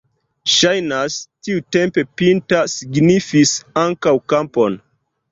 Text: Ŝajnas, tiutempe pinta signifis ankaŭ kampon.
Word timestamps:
Ŝajnas, 0.51 1.17
tiutempe 1.47 2.03
pinta 2.21 2.61
signifis 2.75 3.51
ankaŭ 3.83 4.15
kampon. 4.35 4.79